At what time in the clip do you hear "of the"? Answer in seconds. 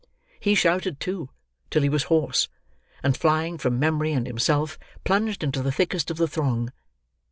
6.09-6.27